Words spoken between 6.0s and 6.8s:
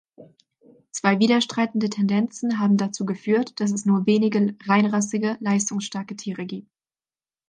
Tiere gibt.